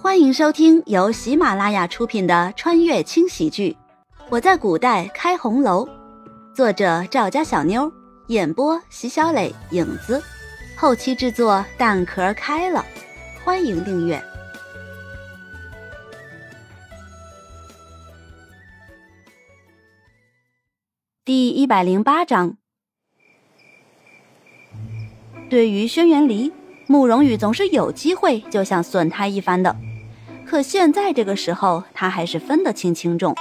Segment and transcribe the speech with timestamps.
[0.00, 3.76] 欢迎收听由喜马拉雅出品的穿越轻喜剧
[4.30, 5.84] 《我在古代开红楼》，
[6.54, 7.92] 作者赵家小妞，
[8.28, 10.22] 演播席小磊、影子，
[10.76, 12.84] 后期制作蛋壳开了。
[13.44, 14.22] 欢迎订阅
[21.24, 22.56] 第一百零八章。
[25.50, 26.52] 对于轩辕离，
[26.86, 29.76] 慕容羽总是有机会就想损他一番的。
[30.48, 33.34] 可现在这个时候，他还是分得清轻重。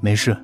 [0.00, 0.36] 没事。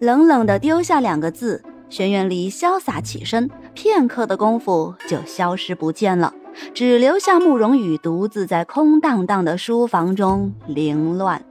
[0.00, 6.34] 冷冷的丢下两个字，轩辕离潇洒起身，片刻的功夫就消失不见了，
[6.74, 11.42] 只留下慕容羽独自在空荡荡的书房中凌乱。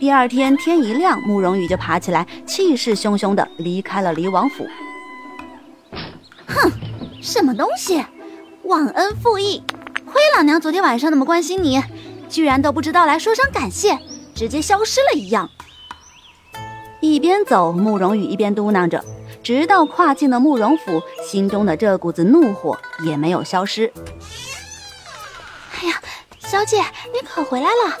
[0.00, 4.66] 第二天天一亮，慕容羽就爬起来，气势汹汹的离开了离王府。
[6.46, 6.72] 哼，
[7.20, 8.02] 什么东西，
[8.62, 9.62] 忘恩负义！
[10.14, 11.82] 亏老娘昨天晚上那么关心你，
[12.28, 13.98] 居然都不知道来说声感谢，
[14.32, 15.50] 直接消失了一样。
[17.00, 19.04] 一边走，慕容羽一边嘟囔着，
[19.42, 23.92] 直到跨进了慕容府，心中的这股子怒火也没有消失。
[25.72, 26.00] 哎呀，
[26.38, 26.76] 小姐，
[27.12, 27.98] 你可回来了！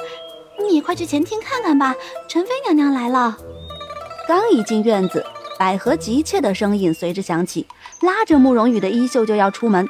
[0.70, 1.96] 你快去前厅看看吧，
[2.28, 3.36] 陈妃娘娘来了。
[4.28, 5.26] 刚一进院子，
[5.58, 7.66] 百合急切的声音随之响起，
[8.02, 9.88] 拉着慕容羽的衣袖就要出门。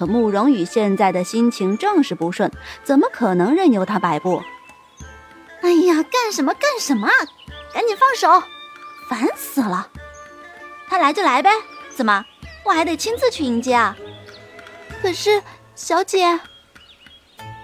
[0.00, 2.50] 可慕容羽现在的心情正是不顺，
[2.82, 4.42] 怎么可能任由他摆布？
[5.60, 7.06] 哎呀，干什么干什么！
[7.74, 8.46] 赶紧放手！
[9.10, 9.88] 烦死了！
[10.88, 11.50] 他来就来呗，
[11.90, 12.24] 怎么
[12.64, 13.94] 我还得亲自去迎接啊？
[15.02, 15.42] 可是
[15.74, 16.40] 小姐，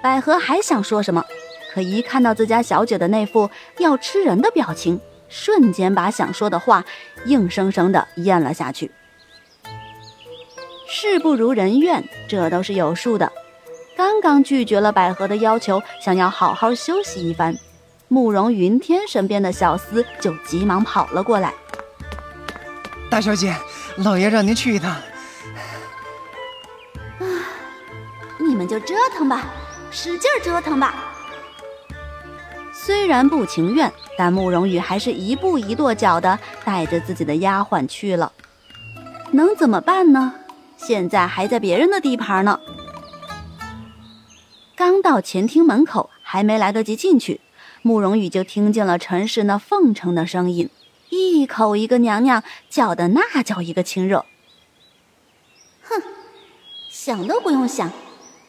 [0.03, 1.25] 百合还想说什么，
[1.73, 3.49] 可一看到自家小姐的那副
[3.79, 6.85] 要吃人的表情，瞬间把想说的话
[7.25, 8.91] 硬生生的咽了下去。
[10.99, 13.31] 事不如人愿，这都是有数的。
[13.95, 17.55] 刚刚拒绝了百合的要求，想要好好休息一番，
[18.09, 21.53] 慕容云天身边的小厮就急忙跑了过来。
[23.11, 23.55] 大小姐，
[23.99, 24.91] 老爷让您去一趟。
[24.91, 25.03] 啊，
[28.39, 29.45] 你们就折腾吧，
[29.91, 30.95] 使劲折腾吧。
[32.73, 38.33] 虽然不情愿，但慕容羽还是一步一跺脚的带着自己的丫鬟去了。
[39.31, 40.33] 能怎么办呢？
[40.77, 42.61] 现在还在别人的地盘呢。
[44.77, 47.41] 刚到前厅门口，还没来得及进去，
[47.83, 50.69] 慕容羽就听见了陈氏那奉承的声音，
[51.09, 54.27] 一口一个娘娘，叫的那叫一个亲热。
[55.83, 56.03] 哼，
[56.91, 57.91] 想都不用想，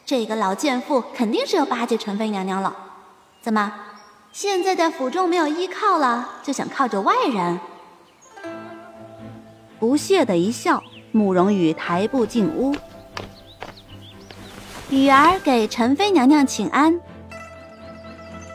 [0.04, 2.76] 这个老贱妇肯定是要巴结陈妃娘娘了。
[3.40, 3.72] 怎么，
[4.30, 7.58] 现在在府中没有依靠了，就想靠着外人？
[9.78, 10.82] 不屑的一笑。
[11.10, 12.74] 慕容羽抬步进屋，
[14.90, 17.00] 羽儿给陈妃娘娘请安。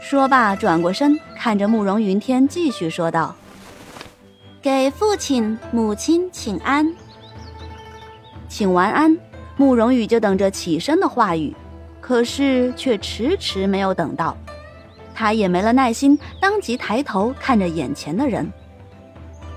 [0.01, 3.35] 说罢，转过身看着慕容云天，继续说道
[4.61, 6.93] ：“给父亲、母亲请安。”
[8.47, 9.17] 请完安，
[9.57, 11.55] 慕容羽就等着起身的话语，
[11.99, 14.37] 可是却迟迟没有等到。
[15.15, 18.51] 他也没了耐心，当即抬头看着眼前的人。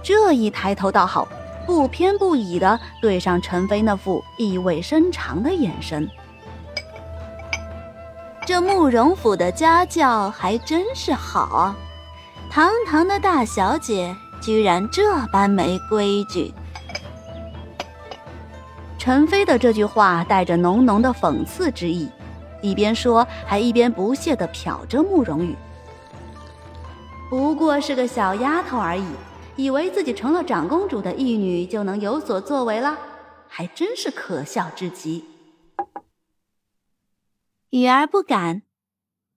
[0.03, 1.29] 这一抬头倒好。
[1.67, 6.09] 不偏不倚的对上陈飞那副意味深长的眼神，
[8.47, 11.75] 这慕容府的家教还真是好，
[12.49, 16.55] 堂堂的大小姐居然这般没规矩。
[18.97, 22.09] 陈飞的这句话带着浓浓的讽刺之意，
[22.63, 25.55] 一边说还一边不屑的瞟着慕容羽。
[27.29, 29.05] 不过是个小丫头而已。
[29.57, 32.99] 以为自己成了长公主的义女就能有所作为了，
[33.49, 35.25] 还真是可笑至极。
[37.71, 38.63] 雨儿不敢，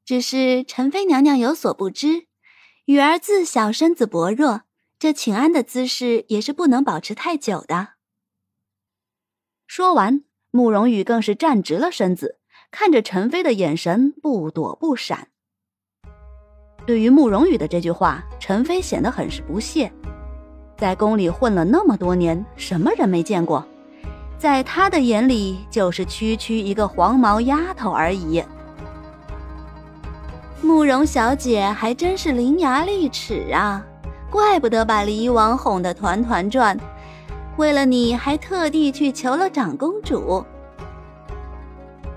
[0.04, 2.28] 只是陈妃娘娘有所不知，
[2.86, 4.64] 雨儿自小身子薄弱，
[5.00, 7.94] 这请安的姿势也是不能保持太久的。
[9.68, 12.40] 说完，慕容羽更是站直了身子，
[12.72, 15.30] 看着陈妃的眼神不躲不闪。
[16.90, 19.92] 对于慕容羽的这句话，陈妃显得很是不屑。
[20.76, 23.64] 在宫里混了那么多年，什么人没见过？
[24.40, 28.44] 在他的眼里，就是区区一个黄毛丫头而已。
[30.64, 33.86] 慕容小姐还真是伶牙俐齿啊，
[34.32, 36.76] 怪不得把离王哄得团团转，
[37.58, 40.44] 为了你还特地去求了长公主。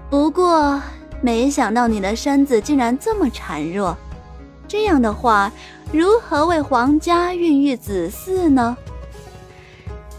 [0.08, 0.80] 不过，
[1.20, 3.94] 没想到你的身子竟然这么孱弱。
[4.72, 5.52] 这样的话，
[5.92, 8.74] 如何为皇家孕育子嗣呢？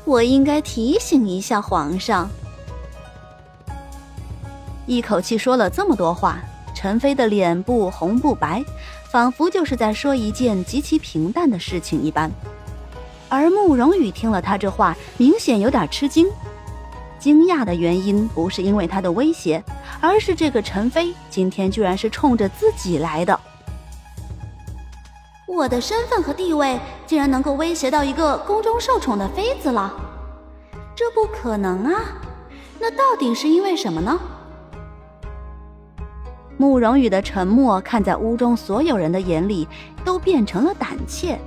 [0.06, 2.30] 我应该提醒一下皇上。
[4.86, 6.38] 一口气说了这么多话，
[6.76, 8.64] 陈飞的脸不红不白，
[9.10, 12.30] 仿佛就是在说一件极其平淡的事情一般。
[13.30, 16.28] 而慕容羽听了他这话，明显有点吃惊。
[17.18, 19.64] 惊讶的原因不是因为他的威胁，
[20.00, 23.40] 而是这个陈飞今天居然是冲着自己来的。
[25.56, 29.94] 我的身份和地位竟然能够威胁到一个宫中受宠的妃子了，
[30.96, 32.02] 这不可能啊！
[32.80, 34.20] 那到底是因为什么呢？
[36.58, 39.68] 慕容羽的沉默，看在屋中所有人的眼里，
[40.04, 41.40] 都变成了胆怯，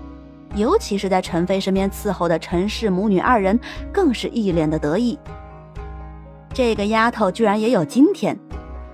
[0.55, 3.59] 尤其是在陈飞身边伺候的陈氏母女二人，
[3.93, 5.19] 更是一脸的得意。
[6.55, 8.39] 这个丫头居然也有今天，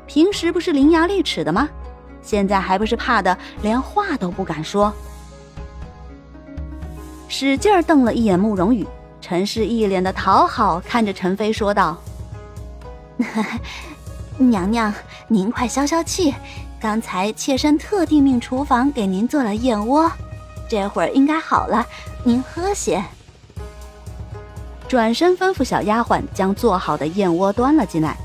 [0.07, 1.69] 平时不是伶牙俐齿的吗？
[2.23, 4.93] 现在还不是怕的连话都不敢说。
[7.29, 8.87] 使劲瞪了一眼慕容羽，
[9.21, 11.97] 陈氏一脸的讨好，看着陈飞说道。
[14.39, 14.93] 娘娘，
[15.29, 16.35] 您快消消气。
[16.81, 20.11] 刚才妾身特地命厨房给您做了燕窝，
[20.69, 21.87] 这会儿应该好了，
[22.25, 23.03] 您喝些。
[24.89, 28.17] 转身吩咐小丫鬟将做好的燕窝端了进来，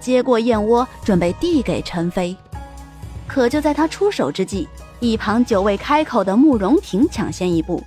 [0.00, 2.36] 接过燕窝准备递给陈飞。
[3.28, 4.66] 可就在他出手之际，
[4.98, 7.84] 一旁久未开口的慕容婷抢先一步：“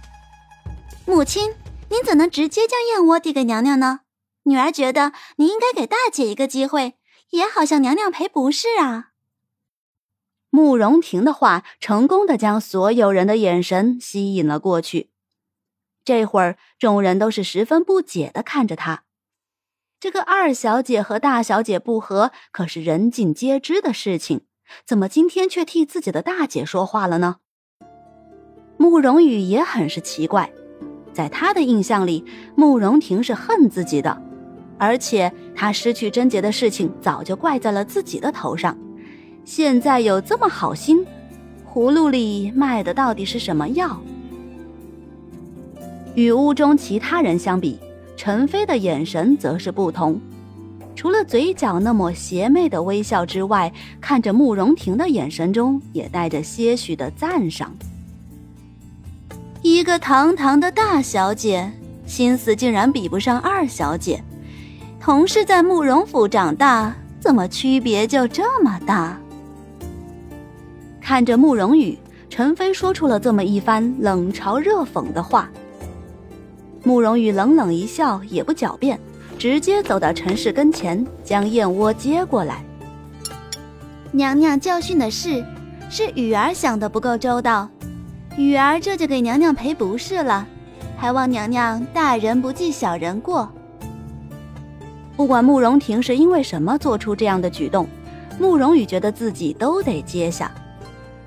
[1.05, 1.53] 母亲，
[1.89, 4.01] 您怎能直接将燕窝递给娘娘呢？”
[4.45, 6.95] 女儿觉得您应该给大姐一个机会，
[7.31, 9.09] 也好向娘娘赔不是啊。
[10.49, 15.11] 慕容婷的话成功的将所有人的眼神吸引了过去。
[16.03, 19.03] 这会儿，众人都是十分不解的看着她。
[19.99, 24.41] 这个二小姐和大小姐不和，可是人尽皆知的事情，
[24.85, 27.37] 怎么今天却替自己的大姐说话了呢？
[28.77, 30.51] 慕容羽也很是奇怪，
[31.13, 32.25] 在他的印象里，
[32.55, 34.21] 慕容婷是恨自己的。
[34.77, 38.75] 而且他失去贞洁的事情早就怪在了自己的头上，
[39.45, 41.05] 现在有这么好心，
[41.71, 44.01] 葫芦里卖的到底是什么药？
[46.15, 47.79] 与屋中其他人相比，
[48.17, 50.19] 陈飞的眼神则是不同，
[51.01, 57.75] 除了嘴角那抹邪魅的微笑之外，看着慕容婷的眼神中也带着些许的赞赏。
[59.63, 61.71] 一个堂堂的大小姐，
[62.05, 64.23] 心思竟然比不上二小姐。
[64.99, 69.19] 同是在慕容府长大，怎么区别就这么大？
[71.01, 71.97] 看着慕容羽，
[72.29, 75.49] 陈飞说出了这么一番冷嘲热讽的话。
[76.83, 78.99] 慕容羽冷冷一笑，也不狡辩，
[79.41, 82.63] 直接走到陈氏跟前，将燕窝接过来。
[84.11, 85.43] 娘娘教训的是，
[85.89, 87.67] 是雨儿想的不够周到，
[88.37, 90.45] 雨儿这就给娘娘赔不是了，
[90.95, 93.51] 还望娘娘大人不计小人过。
[95.17, 97.87] 不管慕容婷是因为什么做出这样的举动，
[98.39, 100.51] 慕容羽觉得自己都得接下。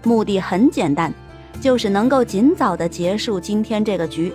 [0.04, 1.12] 目的很简单，
[1.60, 4.32] 就是能够尽早的结束今天这个局。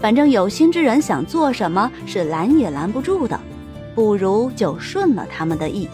[0.00, 3.38] 反正有心之人想做什么是拦也拦不住的，
[3.94, 5.88] 不如就顺了他们的意。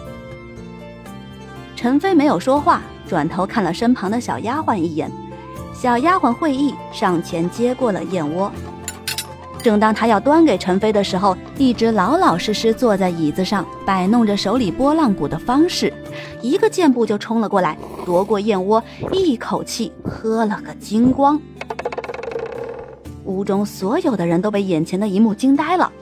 [1.75, 5.11] 陈飞没有说话，转头看了身旁的小丫鬟一眼，
[5.75, 8.51] 小丫鬟会意，上前接过了燕窝。
[9.63, 15.93] 正当他要端给陈飞的时候，一直老老实实坐在椅子上摆弄着手里拨浪鼓的方式，
[16.41, 21.41] 一个箭步就冲了过来，夺过燕窝，一口气喝了个精光。
[23.27, 25.93] 屋中所有的人都被眼前的一幕惊呆了。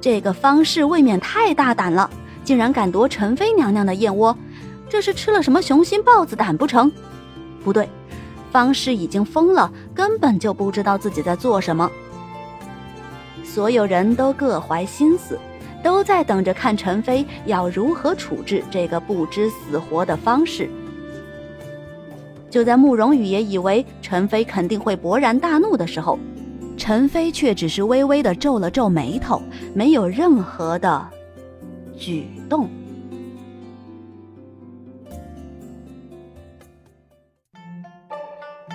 [0.00, 2.10] 这个方氏未免太大胆了，
[2.42, 4.36] 竟然敢夺陈妃娘娘的燕窝，
[4.88, 6.90] 这是吃了什么雄心豹子胆不成？
[7.62, 7.88] 不对，
[8.50, 11.88] 方氏已经疯了，根本就不知道自己在做什么。
[13.44, 15.38] 所有人都各怀心思，
[15.84, 20.68] 都在等着看陈飞要如何处置这个不知死活的方氏。
[22.52, 26.18] 就在慕容羽也以为陈飞肯定会勃然大怒的时候，
[26.76, 29.40] 陈飞却只是微微的皱了皱眉头，
[29.74, 31.08] 没有任何的
[31.96, 32.68] 举动。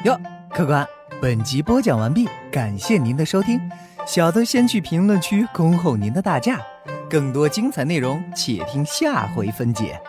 [0.03, 0.19] 哟，
[0.49, 0.83] 客官，
[1.21, 3.61] 本集播讲完毕，感谢您的收听。
[4.07, 6.59] 小的先去评论区恭候您的大驾，
[7.07, 10.01] 更多精彩内容且听下回分解。